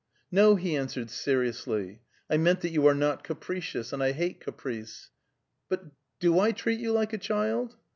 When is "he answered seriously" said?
0.55-2.01